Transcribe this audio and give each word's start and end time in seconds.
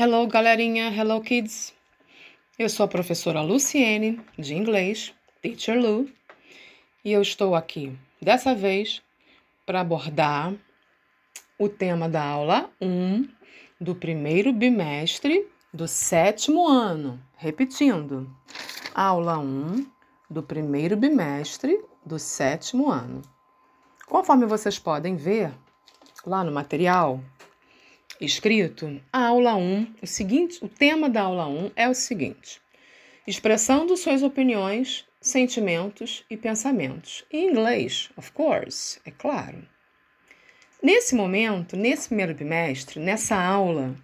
Hello, 0.00 0.28
galerinha. 0.28 0.92
Hello, 0.92 1.20
kids. 1.20 1.74
Eu 2.56 2.68
sou 2.68 2.84
a 2.84 2.88
professora 2.88 3.42
Luciene, 3.42 4.20
de 4.38 4.54
inglês, 4.54 5.12
Teacher 5.42 5.76
Lu, 5.76 6.08
e 7.04 7.10
eu 7.10 7.20
estou 7.20 7.56
aqui, 7.56 7.98
dessa 8.22 8.54
vez, 8.54 9.02
para 9.66 9.80
abordar 9.80 10.54
o 11.58 11.68
tema 11.68 12.08
da 12.08 12.24
aula 12.24 12.70
1 12.80 13.28
do 13.80 13.92
primeiro 13.92 14.52
bimestre 14.52 15.44
do 15.74 15.88
sétimo 15.88 16.68
ano. 16.68 17.20
Repetindo, 17.36 18.32
aula 18.94 19.36
1 19.40 19.84
do 20.30 20.44
primeiro 20.44 20.96
bimestre 20.96 21.76
do 22.06 22.20
sétimo 22.20 22.88
ano. 22.88 23.20
Conforme 24.06 24.46
vocês 24.46 24.78
podem 24.78 25.16
ver 25.16 25.50
lá 26.24 26.44
no 26.44 26.52
material, 26.52 27.20
escrito, 28.20 29.00
a 29.12 29.26
aula 29.26 29.54
1, 29.54 29.94
o 30.02 30.06
seguinte, 30.06 30.64
o 30.64 30.68
tema 30.68 31.08
da 31.08 31.22
aula 31.22 31.46
1 31.46 31.72
é 31.76 31.88
o 31.88 31.94
seguinte: 31.94 32.60
expressando 33.26 33.96
suas 33.96 34.22
opiniões, 34.22 35.06
sentimentos 35.20 36.24
e 36.28 36.36
pensamentos. 36.36 37.24
Em 37.30 37.50
inglês, 37.50 38.10
of 38.16 38.32
course, 38.32 39.00
é 39.04 39.10
claro. 39.10 39.66
Nesse 40.82 41.14
momento, 41.14 41.76
nesse 41.76 42.08
primeiro 42.08 42.34
bimestre, 42.34 43.00
nessa 43.00 43.36
aula, 43.36 43.94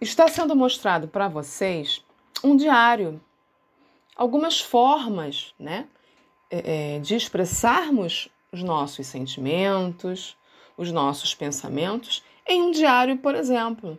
está 0.00 0.28
sendo 0.28 0.54
mostrado 0.54 1.08
para 1.08 1.28
vocês 1.28 2.04
um 2.44 2.56
diário, 2.56 3.20
algumas 4.16 4.60
formas, 4.60 5.54
né, 5.58 5.86
é, 6.50 6.96
é, 6.96 6.98
de 6.98 7.14
expressarmos 7.14 8.28
os 8.52 8.62
nossos 8.62 9.06
sentimentos, 9.06 10.36
os 10.76 10.90
nossos 10.90 11.34
pensamentos 11.34 12.22
em 12.50 12.62
um 12.62 12.70
diário, 12.72 13.16
por 13.16 13.34
exemplo. 13.34 13.96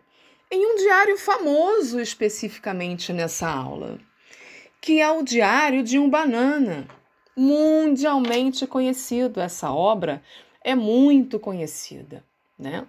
Em 0.51 0.65
um 0.65 0.75
diário 0.75 1.17
famoso 1.17 2.01
especificamente 2.01 3.13
nessa 3.13 3.49
aula, 3.49 3.98
que 4.81 4.99
é 4.99 5.09
o 5.09 5.23
Diário 5.23 5.81
de 5.81 5.98
um 5.98 6.09
Banana, 6.09 6.85
mundialmente 7.35 8.67
conhecido. 8.67 9.39
Essa 9.39 9.71
obra 9.71 10.21
é 10.61 10.76
muito 10.76 11.39
conhecida, 11.39 12.21
né? 12.59 12.85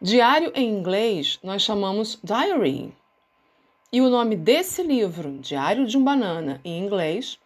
Diário 0.00 0.50
em 0.56 0.68
inglês 0.68 1.38
nós 1.44 1.62
chamamos 1.62 2.18
diary. 2.24 2.92
E 3.92 4.00
o 4.00 4.10
nome 4.10 4.34
desse 4.34 4.82
livro, 4.82 5.38
Diário 5.38 5.86
de 5.86 5.96
um 5.96 6.02
Banana, 6.02 6.60
em 6.64 6.84
inglês, 6.84 7.38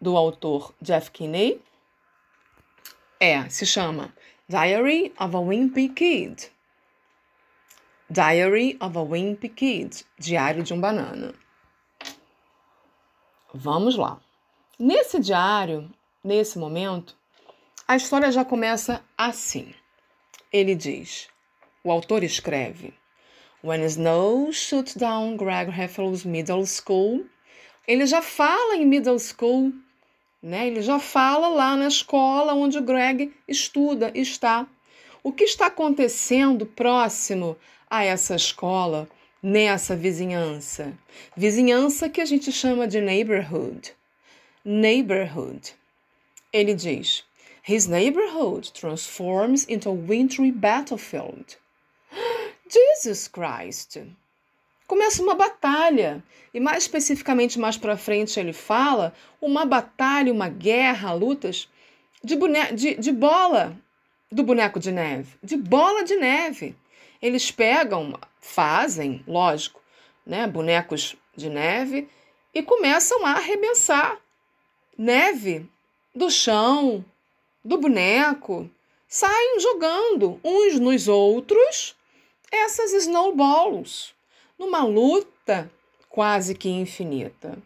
do 0.00 0.16
autor 0.16 0.72
Jeff 0.80 1.10
Kinney, 1.10 1.60
é, 3.18 3.48
se 3.48 3.66
chama 3.66 4.14
Diary 4.48 5.12
of 5.18 5.34
a 5.34 5.40
Wimpy 5.40 5.88
Kid. 5.88 6.50
Diary 8.08 8.76
of 8.80 8.96
a 8.96 9.02
Wimpy 9.02 9.48
Kid, 9.48 10.04
Diário 10.20 10.62
de 10.62 10.72
um 10.72 10.80
Banana. 10.80 11.34
Vamos 13.52 13.96
lá. 13.96 14.20
Nesse 14.78 15.18
diário, 15.18 15.90
nesse 16.22 16.60
momento, 16.60 17.16
a 17.88 17.96
história 17.96 18.30
já 18.30 18.44
começa 18.44 19.02
assim. 19.18 19.74
Ele 20.52 20.76
diz, 20.76 21.28
o 21.82 21.90
autor 21.90 22.22
escreve, 22.22 22.94
When 23.64 23.82
Snow 23.84 24.52
shut 24.52 24.96
down 24.96 25.36
Greg 25.36 25.72
Heffel's 25.72 26.24
middle 26.24 26.64
school, 26.66 27.26
ele 27.84 28.06
já 28.06 28.22
fala 28.22 28.76
em 28.76 28.86
middle 28.86 29.18
school 29.18 29.72
né? 30.42 30.66
Ele 30.66 30.82
já 30.82 30.98
fala 30.98 31.48
lá 31.48 31.76
na 31.76 31.88
escola 31.88 32.54
onde 32.54 32.78
o 32.78 32.82
Greg 32.82 33.32
estuda, 33.48 34.10
está. 34.14 34.66
O 35.22 35.32
que 35.32 35.44
está 35.44 35.66
acontecendo 35.66 36.64
próximo 36.66 37.56
a 37.90 38.04
essa 38.04 38.36
escola, 38.36 39.08
nessa 39.42 39.96
vizinhança? 39.96 40.96
Vizinhança 41.36 42.08
que 42.08 42.20
a 42.20 42.24
gente 42.24 42.52
chama 42.52 42.86
de 42.86 43.00
neighborhood. 43.00 43.92
Neighborhood. 44.64 45.74
Ele 46.52 46.74
diz: 46.74 47.24
His 47.66 47.86
neighborhood 47.86 48.72
transforms 48.72 49.66
into 49.68 49.88
a 49.88 49.92
wintry 49.92 50.52
battlefield. 50.52 51.56
Jesus 52.68 53.28
Christ! 53.28 53.98
Começa 54.86 55.22
uma 55.22 55.34
batalha. 55.34 56.22
E 56.54 56.60
mais 56.60 56.84
especificamente 56.84 57.58
mais 57.58 57.76
para 57.76 57.96
frente 57.96 58.40
ele 58.40 58.52
fala 58.52 59.12
uma 59.40 59.64
batalha, 59.66 60.32
uma 60.32 60.48
guerra, 60.48 61.12
lutas 61.12 61.68
de, 62.22 62.34
bone 62.36 62.72
de, 62.72 62.94
de 62.94 63.12
bola 63.12 63.76
do 64.32 64.42
boneco 64.42 64.80
de 64.80 64.90
neve, 64.90 65.36
de 65.42 65.56
bola 65.56 66.02
de 66.02 66.16
neve. 66.16 66.74
Eles 67.20 67.50
pegam, 67.50 68.18
fazem, 68.40 69.22
lógico, 69.26 69.80
né, 70.24 70.46
bonecos 70.46 71.16
de 71.36 71.48
neve 71.48 72.08
e 72.54 72.62
começam 72.62 73.24
a 73.24 73.32
arremessar 73.32 74.18
neve 74.96 75.68
do 76.14 76.30
chão, 76.30 77.04
do 77.62 77.76
boneco, 77.76 78.70
saem 79.06 79.60
jogando 79.60 80.40
uns 80.42 80.80
nos 80.80 81.06
outros 81.06 81.94
essas 82.50 82.92
snowballs 82.92 84.15
numa 84.58 84.84
luta 84.84 85.70
quase 86.08 86.54
que 86.54 86.68
infinita. 86.68 87.58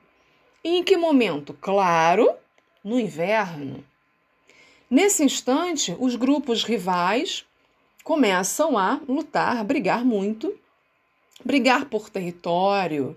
E 0.63 0.77
em 0.77 0.85
que 0.85 0.97
momento? 0.97 1.55
Claro, 1.55 2.35
no 2.83 2.99
inverno. 2.99 3.85
Nesse 4.91 5.23
instante, 5.23 5.97
os 5.99 6.17
grupos 6.17 6.65
rivais 6.65 7.45
começam 8.03 8.77
a 8.77 9.01
lutar, 9.09 9.63
brigar 9.65 10.05
muito, 10.05 10.59
brigar 11.45 11.85
por 11.85 12.11
território, 12.11 13.17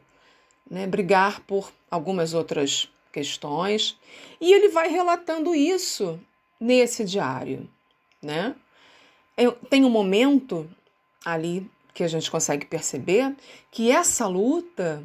né, 0.70 0.86
brigar 0.86 1.42
por 1.42 1.72
algumas 1.90 2.34
outras 2.34 2.90
questões. 3.12 3.98
E 4.40 4.54
ele 4.54 4.70
vai 4.70 4.88
relatando 4.88 5.56
isso 5.56 6.20
nesse 6.60 7.04
diário. 7.04 7.68
Né? 8.22 8.56
Tem 9.70 9.84
um 9.84 9.90
momento 9.90 10.70
ali 11.26 11.70
que 11.94 12.04
a 12.04 12.08
gente 12.08 12.30
consegue 12.30 12.66
perceber 12.66 13.36
que 13.72 13.92
essa 13.92 14.28
luta 14.28 15.04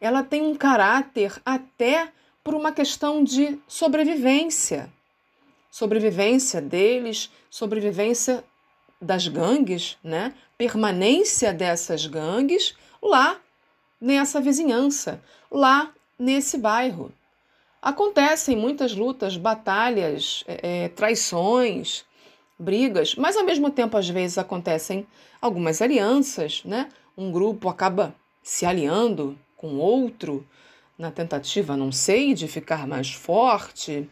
ela 0.00 0.22
tem 0.22 0.42
um 0.42 0.54
caráter 0.54 1.40
até 1.44 2.12
por 2.44 2.54
uma 2.54 2.70
questão 2.72 3.24
de 3.24 3.58
sobrevivência. 3.66 4.92
Sobrevivência 5.70 6.60
deles, 6.60 7.30
sobrevivência 7.50 8.44
das 9.00 9.26
gangues, 9.28 9.98
né? 10.02 10.32
Permanência 10.56 11.52
dessas 11.52 12.06
gangues 12.06 12.74
lá 13.02 13.38
nessa 14.00 14.40
vizinhança, 14.40 15.22
lá 15.50 15.92
nesse 16.18 16.58
bairro. 16.58 17.12
Acontecem 17.80 18.56
muitas 18.56 18.94
lutas, 18.94 19.36
batalhas, 19.36 20.44
é, 20.46 20.88
traições, 20.88 22.04
brigas, 22.58 23.14
mas 23.14 23.36
ao 23.36 23.44
mesmo 23.44 23.70
tempo 23.70 23.96
às 23.96 24.08
vezes 24.08 24.38
acontecem 24.38 25.06
algumas 25.40 25.82
alianças, 25.82 26.62
né? 26.64 26.88
Um 27.16 27.30
grupo 27.30 27.68
acaba 27.68 28.14
se 28.42 28.64
aliando 28.64 29.38
com 29.56 29.76
outro 29.76 30.46
na 30.98 31.10
tentativa, 31.10 31.76
não 31.76 31.92
sei, 31.92 32.32
de 32.32 32.48
ficar 32.48 32.86
mais 32.86 33.12
forte, 33.12 34.08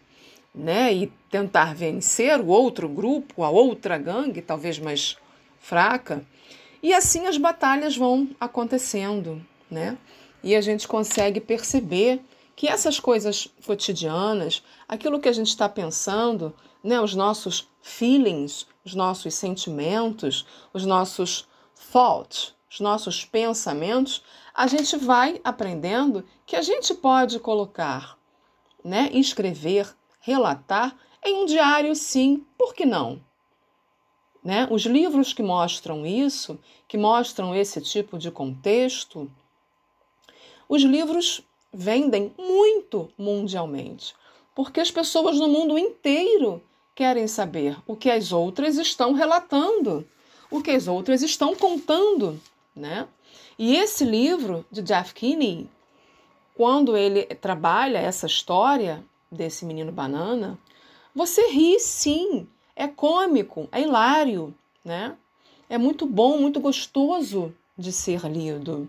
né? 0.55 0.93
E 0.93 1.13
tentar 1.31 1.75
vencer 1.75 2.41
o 2.41 2.47
outro 2.47 2.89
grupo, 2.89 3.43
a 3.43 3.51
outra 3.51 3.97
gangue, 3.99 4.43
talvez 4.43 4.79
mais 4.79 5.17
fraca. 5.59 6.25
E 6.83 6.93
assim 6.93 7.27
as 7.27 7.39
batalhas 7.39 7.97
vão 7.97 8.29
acontecendo, 8.39 9.45
né? 9.71 9.97
E 10.43 10.55
a 10.55 10.61
gente 10.61 10.87
consegue 10.87 11.41
perceber 11.41 12.21
que 12.57 12.69
essas 12.69 13.01
coisas 13.01 13.49
cotidianas, 13.67 14.63
aquilo 14.89 15.21
que 15.21 15.29
a 15.29 15.33
gente 15.33 15.49
está 15.49 15.69
pensando, 15.69 16.55
né, 16.83 17.01
os 17.01 17.15
nossos 17.15 17.69
feelings, 17.83 18.67
os 18.85 18.95
nossos 18.95 19.35
sentimentos, 19.35 20.47
os 20.73 20.85
nossos 20.85 21.49
thoughts, 21.93 22.55
os 22.71 22.81
nossos 22.81 23.25
pensamentos, 23.25 24.23
a 24.53 24.67
gente 24.67 24.97
vai 24.97 25.41
aprendendo 25.43 26.25
que 26.47 26.57
a 26.57 26.63
gente 26.63 26.95
pode 26.95 27.39
colocar, 27.39 28.19
né, 28.85 29.11
escrever, 29.13 29.95
relatar 30.21 30.97
em 31.25 31.43
um 31.43 31.47
diário, 31.47 31.95
sim, 31.97 32.45
por 32.57 32.75
que 32.75 32.85
não? 32.85 33.21
Né? 34.43 34.69
Os 34.71 34.83
livros 34.83 35.33
que 35.33 35.43
mostram 35.43 36.07
isso, 36.07 36.59
que 36.87 36.99
mostram 36.99 37.55
esse 37.55 37.81
tipo 37.81 38.19
de 38.19 38.31
contexto, 38.31 39.31
os 40.69 40.83
livros 40.83 41.43
vendem 41.75 42.33
muito 42.39 43.11
mundialmente, 43.19 44.15
porque 44.55 44.81
as 44.81 44.91
pessoas 44.91 45.39
no 45.39 45.49
mundo 45.49 45.77
inteiro 45.77 46.63
querem 46.95 47.27
saber 47.27 47.77
o 47.87 47.97
que 47.97 48.09
as 48.09 48.31
outras 48.31 48.79
estão 48.79 49.13
relatando, 49.13 50.07
o 50.51 50.63
que 50.63 50.71
as 50.71 50.87
outras 50.87 51.23
estão 51.23 51.57
contando, 51.57 52.41
né? 52.75 53.09
E 53.59 53.77
esse 53.77 54.05
livro 54.05 54.65
de 54.71 54.83
Jeff 54.83 55.13
Kinney, 55.13 55.69
quando 56.55 56.97
ele 56.97 57.25
trabalha 57.25 57.99
essa 57.99 58.27
história 58.27 59.05
desse 59.31 59.65
menino 59.65 59.91
banana, 59.91 60.57
você 61.13 61.49
ri 61.49 61.81
sim, 61.81 62.47
é 62.77 62.87
cômico, 62.87 63.69
é 63.73 63.81
hilário, 63.83 64.55
né? 64.85 65.17
É 65.69 65.77
muito 65.77 66.07
bom, 66.07 66.39
muito 66.39 66.61
gostoso 66.61 67.53
de 67.77 67.91
ser 67.91 68.25
lido. 68.27 68.89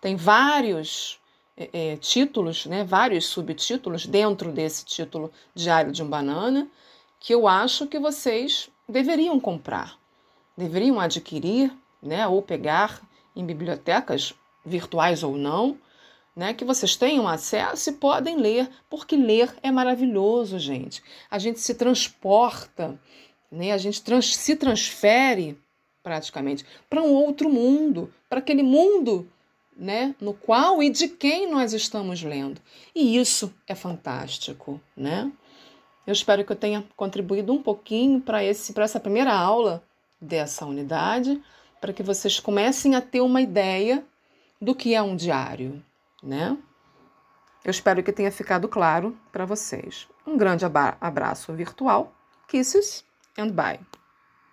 Tem 0.00 0.16
vários 0.16 1.18
é, 1.56 1.96
títulos, 1.96 2.66
né, 2.66 2.84
vários 2.84 3.26
subtítulos 3.26 4.06
dentro 4.06 4.50
desse 4.50 4.84
título 4.84 5.30
Diário 5.54 5.92
de 5.92 6.02
um 6.02 6.08
Banana, 6.08 6.68
que 7.20 7.34
eu 7.34 7.46
acho 7.46 7.86
que 7.86 7.98
vocês 7.98 8.68
deveriam 8.88 9.38
comprar, 9.38 9.98
deveriam 10.56 11.00
adquirir, 11.00 11.72
né, 12.02 12.26
ou 12.26 12.42
pegar 12.42 13.00
em 13.34 13.44
bibliotecas 13.44 14.34
virtuais 14.64 15.22
ou 15.22 15.36
não, 15.36 15.78
né, 16.34 16.52
que 16.52 16.64
vocês 16.64 16.96
tenham 16.96 17.28
acesso 17.28 17.90
e 17.90 17.92
podem 17.92 18.36
ler, 18.36 18.68
porque 18.90 19.16
ler 19.16 19.54
é 19.62 19.70
maravilhoso, 19.70 20.58
gente. 20.58 21.02
A 21.30 21.38
gente 21.38 21.60
se 21.60 21.74
transporta, 21.74 23.00
né, 23.50 23.72
a 23.72 23.78
gente 23.78 24.02
trans, 24.02 24.34
se 24.34 24.56
transfere 24.56 25.56
praticamente 26.02 26.66
para 26.90 27.02
um 27.02 27.12
outro 27.12 27.48
mundo, 27.48 28.12
para 28.28 28.40
aquele 28.40 28.62
mundo 28.62 29.28
né, 29.76 30.14
no 30.20 30.34
qual 30.34 30.82
e 30.82 30.90
de 30.90 31.08
quem 31.08 31.50
nós 31.50 31.72
estamos 31.72 32.22
lendo. 32.22 32.60
E 32.94 33.18
isso 33.18 33.52
é 33.66 33.74
fantástico, 33.74 34.80
né? 34.96 35.30
Eu 36.06 36.12
espero 36.12 36.44
que 36.44 36.52
eu 36.52 36.56
tenha 36.56 36.84
contribuído 36.96 37.52
um 37.52 37.62
pouquinho 37.62 38.20
para 38.20 38.44
esse 38.44 38.72
para 38.72 38.84
essa 38.84 39.00
primeira 39.00 39.32
aula 39.32 39.82
dessa 40.20 40.66
unidade, 40.66 41.42
para 41.80 41.92
que 41.92 42.02
vocês 42.02 42.38
comecem 42.38 42.94
a 42.94 43.00
ter 43.00 43.20
uma 43.20 43.40
ideia 43.40 44.04
do 44.60 44.74
que 44.74 44.94
é 44.94 45.02
um 45.02 45.16
diário, 45.16 45.82
né? 46.22 46.56
Eu 47.64 47.70
espero 47.70 48.02
que 48.02 48.12
tenha 48.12 48.30
ficado 48.30 48.68
claro 48.68 49.16
para 49.32 49.46
vocês. 49.46 50.06
Um 50.26 50.36
grande 50.36 50.64
abraço 51.00 51.52
virtual. 51.54 52.12
Kisses 52.46 53.04
and 53.38 53.48
bye. 53.48 54.03